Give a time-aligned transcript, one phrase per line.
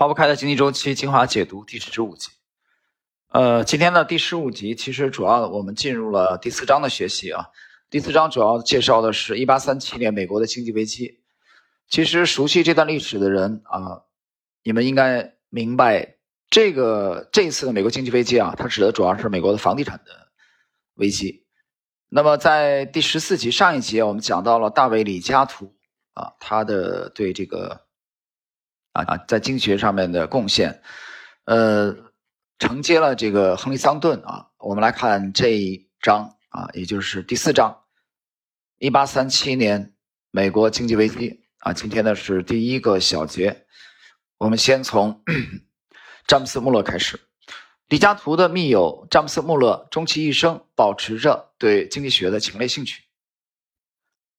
[0.00, 2.30] 抛不开的经济周期精华解读第十五集。
[3.28, 7.48] 呃，今天的第十五集其实主要我们进入了第四章的学习啊。
[7.90, 11.20] 第四章主要介绍的是1837年美国的经济危机。
[11.90, 14.04] 其实熟悉这段历史的人啊，
[14.62, 16.16] 你们应该明白，
[16.48, 20.32] 这个这一次的美国经济危机啊，它指的主要是美国的房地产的
[20.94, 21.44] 危机。
[22.08, 25.74] 那么在第十四集上一集我们讲到了大卫李嘉图
[26.14, 27.89] 啊，他的对这个。
[29.04, 30.82] 啊，在经济学上面的贡献，
[31.44, 31.94] 呃，
[32.58, 34.48] 承接了这个亨利桑顿啊。
[34.58, 37.84] 我们来看这一章啊，也就是第四章，
[38.78, 39.94] 一八三七年
[40.30, 41.72] 美国经济危机啊。
[41.72, 43.66] 今天呢是第一个小节，
[44.38, 45.22] 我们先从
[46.26, 47.20] 詹姆斯·穆勒开始。
[47.88, 53.02] 李嘉图的密友詹姆斯·穆勒终其一生保持着对经济学的强烈兴趣，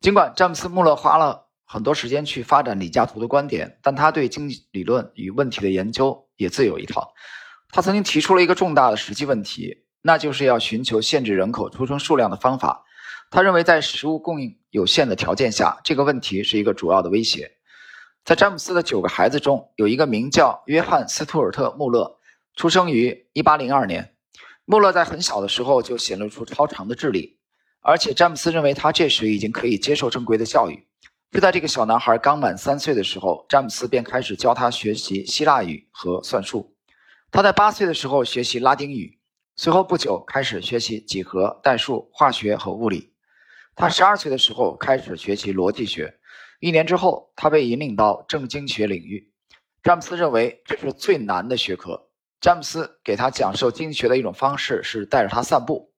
[0.00, 1.43] 尽管詹姆斯·穆勒花了。
[1.74, 7.12] 很多时间去发展李嘉图的观点，但他对经济理论与问题的研究也自有一套。
[7.72, 12.84] 他曾经提出了一个重大的实际问题，那就是要寻求限制人口出生数量的方法。
[13.28, 17.50] 他认为，在食物供应有限的条件下，这个问题是一个主要的威胁。
[18.24, 22.20] 在詹姆斯的九个孩子中，有一个名叫约翰·斯图尔特·穆勒，
[22.54, 24.14] 出生于1802年。
[24.64, 27.40] 穆勒在很小的时候就显露出超常的智力，
[27.80, 30.86] 而且詹姆斯认为他这时已经可以接受正规的教育。
[31.34, 36.76] 就在这个小男孩刚满三岁的时候，詹姆斯便开始教他学习希腊语和算术。
[37.32, 39.18] 他在八岁的时候学习拉丁语，
[39.56, 43.12] 随后不久开始学习几何、代数、化学和物理。
[43.74, 46.14] 他十二岁的时候开始学习逻辑学，
[46.60, 49.32] 一年之后，他被引领到正经学领域。
[49.82, 52.10] 詹姆斯认为这是最难的学科。
[52.40, 55.92] 詹姆斯给他讲授经济学的一种方式是带着他散步。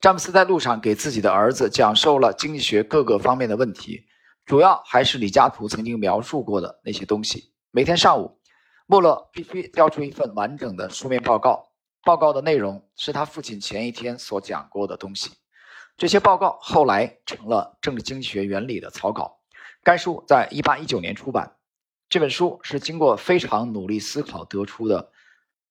[0.00, 4.06] 詹姆斯在路上给自己的儿子讲授了经济学各个方面的问题。
[4.46, 7.52] 主要还是李嘉图曾经描述过的那些东西。
[7.70, 8.38] 每天上午，
[8.86, 11.70] 穆勒必须交出一份完整的书面报告，
[12.04, 15.30] 报告的内容是他父亲前一天所讲过的东西。
[15.96, 19.40] 这些报告后来成了《政治经济学原理》的草稿。
[19.82, 21.56] 该书在1819年出版。
[22.08, 25.10] 这本书是经过非常努力思考得出的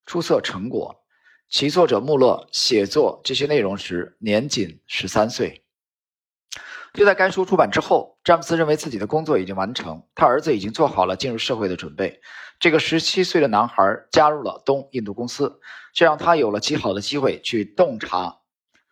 [0.05, 1.03] 出色成果。
[1.47, 5.62] 其作者穆勒写作这些内容时年仅十三岁。
[6.93, 12.21] 就在该书出版之后，詹姆斯认为自己的工作已经完成，他儿子已经做好了进入社会的准备。
[12.59, 15.59] 这个十七岁的男孩加入了东印度公司，
[15.91, 18.37] 这让他有了极好的机会去洞察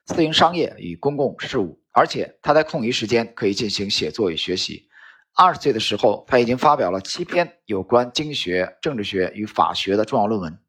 [0.07, 4.89] 私营商业与公共事务，而且他在空余时间可以进行写作与学习。
[5.35, 10.59] 二十岁的时候，他已经发表了七篇有关经济学、政治学与法学的重要论文，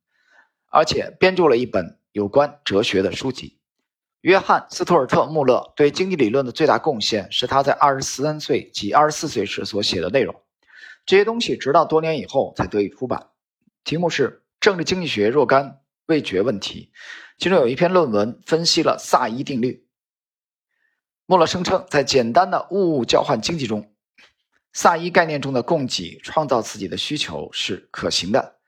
[0.70, 3.58] 而且编著了一本有关哲学的书籍。
[4.22, 10.42] 约翰·斯图尔特·穆勒对经济理论的最大贡献是他在二十三岁及二十四岁时所写的内容。
[11.04, 13.30] 这些东西直到多年以后才得以出版。
[13.82, 16.92] 题目是《政治经济学若干未决问题》，
[17.36, 19.88] 其中有一篇论文分析了萨伊定律。
[21.26, 23.92] 穆勒声称，在简单的物物交换经济中，
[24.72, 28.60] 萨伊概念中的供给创造自己的需求是可行的。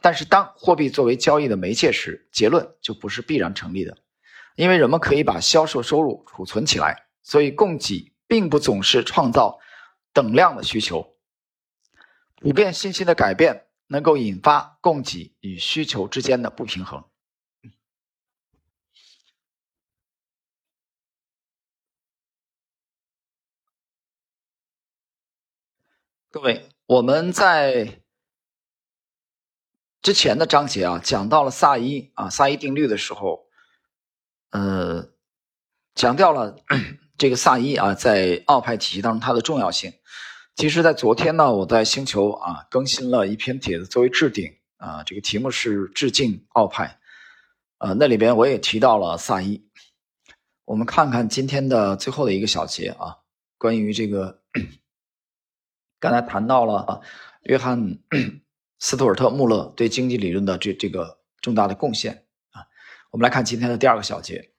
[0.00, 3.98] 但是，当货币作为交易的媒介时，结论就不是必然成立的。
[4.56, 9.58] 因为人们可以把销售收入储存起来，所以供给并不总是创造
[10.12, 11.16] 等量的需求。
[12.36, 17.04] 普遍信息的改变能够引发供给与需求之间的不平衡。
[26.30, 28.02] 各位，我们在
[30.02, 33.49] 之前的章节啊，讲到了萨伊啊萨伊定律的时候。
[34.50, 35.08] 呃，
[35.94, 36.56] 强调了
[37.18, 39.92] 这个萨伊啊，在奥派体系当中它的重要性。
[40.56, 46.98] 其实，在昨天呢，我在星球啊更新了一篇帖子作为置顶啊，这个题目是致敬奥派。
[47.78, 49.64] 呃，那里边我也提到了萨伊。
[50.66, 53.16] 我们看看今天的最后的一个小节啊，
[53.56, 54.42] 关于这个
[55.98, 57.00] 刚才谈到了啊，
[57.44, 57.98] 约翰
[58.78, 62.66] 斯图尔特穆勒对经济理论的这这个重大的贡献啊。
[63.10, 64.49] 我们来看今天的第二个小节，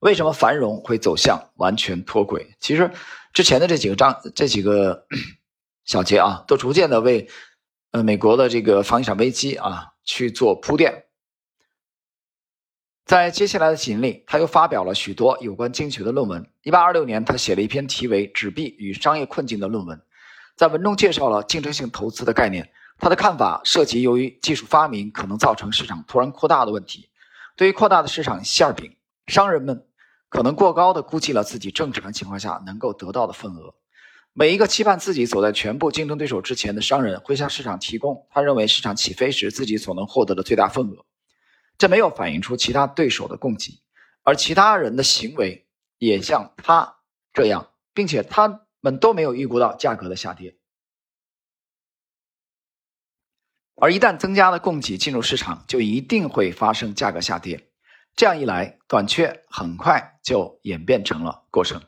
[0.00, 2.54] 为什么繁荣会走向完全脱轨？
[2.60, 2.90] 其实
[3.32, 5.06] 之前的这几个章、这几个
[5.84, 7.28] 小节啊，都逐渐的为
[7.92, 11.04] 呃美国的这个房地产危机啊去做铺垫。
[13.04, 16.44] 在接下来的几年里，他又发表了许多有关经济学的论文。
[16.62, 20.02] 一八二六年，他写了一篇题为《纸币与商业困境》的论文，
[20.56, 22.68] 在文中介绍了竞争性投资的概念。
[22.98, 27.08] 他的看法涉及由于技术发明可能造成市场突然扩大的问题。
[27.54, 28.96] 对于扩大的市场馅饼，
[29.26, 29.86] 商人们
[30.28, 33.74] 可能过高的估计了自己正常情况下能够得到的份额。
[34.32, 41.04] 每一个期盼自己走在全部竞争对手之前的商人会向市场提供他认为市场起飞时自己所能获得的最大份额，
[41.78, 43.80] 这没有反映出其他对手的供给，
[44.22, 45.66] 而其他人的行为
[45.98, 46.98] 也像他
[47.32, 50.56] 这样，并且他们都没有预估到价格的下跌。
[53.76, 57.70] 而一旦增加的供给进入市场，就一定会发生价格下跌。
[58.16, 61.82] 这样一来，短缺很快就演变成了过剩。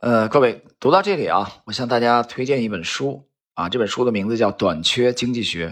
[0.00, 5.68] 呃，各位读到这里啊，我向大家推荐一本书啊，这本书的名字叫《短缺经济学》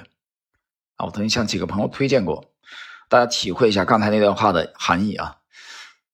[0.97, 2.43] 啊，我曾经向几个朋友推荐过，
[3.11, 5.37] 大家体会一下刚才那段话的含义啊。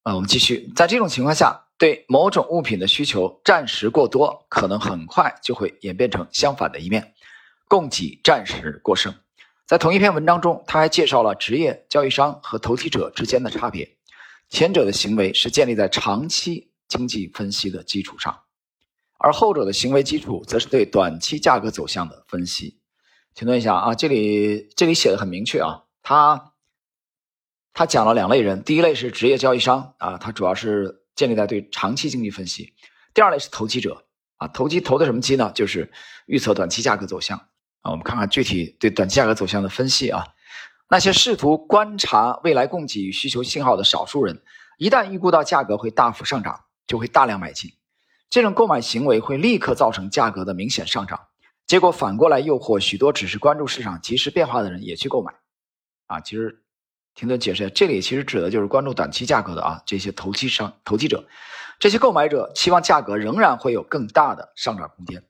[0.03, 7.15] 啊，我们继续，在这种情况下，对某种物品的需求暂时过多，可能很快就会演变成相反的一面，
[7.69, 9.15] 供给暂时过剩。
[9.67, 13.97] 在同一篇文章中，他还介绍了职业交易商和投机者之间的差别，
[14.49, 16.71] 前者的行为是建立在长期。
[16.87, 18.43] 经济分析的基础上，
[19.19, 22.79] 而后者的行为基础则是对短期价格走向的分析。
[23.35, 26.53] 停顿一下啊，这里这里写的很明确啊，他
[27.73, 32.75] 他讲了两类人，第一类是职业交易商啊，他主要是建立在对长期经济分析；
[33.15, 34.05] 第二类是投机者
[34.37, 35.51] 啊，投机投的什么机呢？
[35.53, 35.91] 就是
[36.27, 37.49] 预测短期价格走向
[37.85, 37.93] 啊。
[37.93, 40.27] 我们看看具体对短期价格走向的分析啊，
[40.91, 44.43] 那些试图观察未来供给与需求信号的少数人，
[44.77, 46.61] 一旦预估到价格会大幅上涨。
[46.87, 47.73] 就会大量买进，
[48.29, 51.19] 这种购买行为会立刻造成价格的明显上涨，
[51.67, 55.33] 结果反过来诱惑许多只是关注市场即时变化的人也去购买。
[56.09, 56.63] 啊，其实，
[57.15, 61.27] 停顿解释一下，这里其实指的就是关注短期价格的啊这些投机商、投机者，
[61.79, 65.25] 这些购买者期望价格仍然会有更大的上涨空间，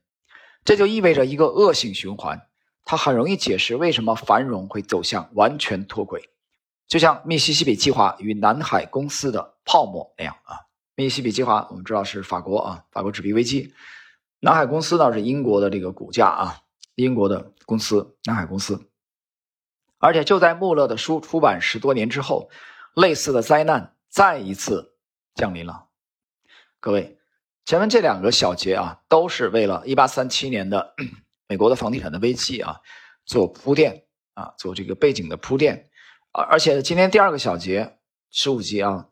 [0.65, 2.49] 这就意味着一个恶性循环，
[2.83, 6.29] 它很容易解释为什么繁荣会走向完全脱轨，
[6.87, 10.65] 就像密西西比计划与南海公司的泡沫那样啊。
[10.95, 13.73] 密西西比计划，我们知道是法国啊，法国纸币危机。
[14.39, 16.61] 南海公司呢是英国的这个股价啊，
[16.95, 18.89] 英国的公司南海公司。
[19.99, 22.49] 而且就在穆勒的书出版十多年之后，
[22.95, 24.95] 类似的灾难再一次
[25.35, 25.85] 降临了。
[26.79, 27.17] 各位，
[27.65, 30.93] 前面这两个小节啊，都是为了1837年的
[31.49, 32.79] 美国的房地产的危机啊
[33.25, 35.89] 做铺垫啊，做这个背景的铺垫。
[36.31, 37.97] 而而且今天第二个小节
[38.29, 39.09] 十五集啊。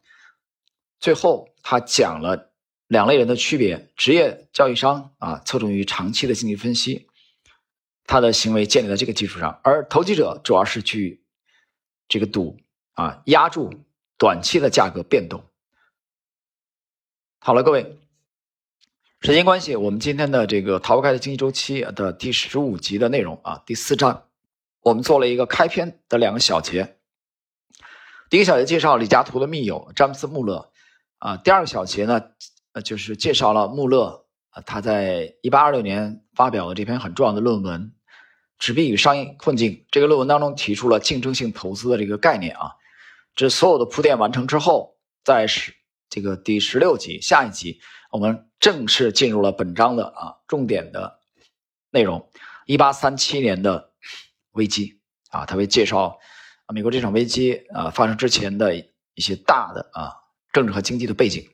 [0.99, 2.53] 最后，他讲了
[2.87, 7.09] 两类人的区别：职业交易商啊，侧重于长期的经济分析，
[8.05, 11.21] 他的行为建立在这个基础上；而投机者主要是去
[12.07, 12.57] 这个赌
[12.93, 13.73] 啊，压住
[14.17, 15.43] 短期的价格变动。
[17.39, 17.99] 好了，各位，
[19.25, 24.25] 时间关系，我们今天的这个逃不开的经济周期的第十五集的内容啊，第四章，
[24.81, 26.97] 我们做了一个开篇的两个小节。
[28.29, 30.69] 第一个小节介绍李嘉图的密友詹姆斯·穆勒。
[31.19, 32.21] 啊，第二个小节呢，
[32.73, 37.81] 呃，就是介绍了穆勒啊，他在一八二六年发表的这篇很重要的论文
[38.59, 39.71] 《纸币与商业困境》。
[39.89, 42.71] 这个论文当中提出了竞争性投资的这个概念啊。
[43.37, 45.73] 这所有的铺垫完成之后，在十
[46.09, 47.79] 这个第十六集下一集，
[48.11, 51.19] 我们正式进入了本章的啊重点的
[51.89, 52.29] 内容。
[52.65, 53.91] 一八三七年的
[54.53, 55.01] 危机
[55.31, 56.17] 啊，他会介绍
[56.65, 60.15] 啊美国这场危机啊发生之前的一些大的啊。
[60.53, 61.49] 政治和经济的背景，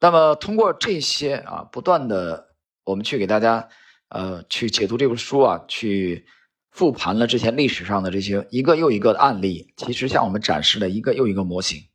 [0.00, 3.68] 那么通过这些啊，不断的我们去给大家
[4.08, 6.26] 呃去解读这本书啊，去
[6.72, 11.88] 复盘了之前历史上的这些一个又一个的案例，其实向我们展示了一个又一个模型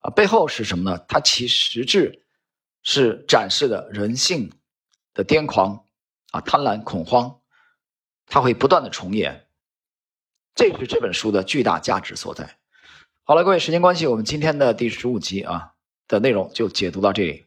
[0.00, 1.04] 啊，背后是什么呢？
[1.08, 2.25] 它其实质
[2.88, 4.52] 是展示的人性
[5.12, 5.84] 的癫狂
[6.30, 7.40] 啊，贪婪、恐慌，
[8.26, 9.48] 它会不断的重演，
[10.54, 12.58] 这是这本书的巨大价值所在。
[13.24, 15.74] 好了，各位，时间关系，我们今天的第十五集啊
[16.06, 17.44] 的内容就解读到这里。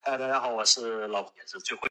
[0.00, 1.82] 嗨，大家好，我是老也是最会。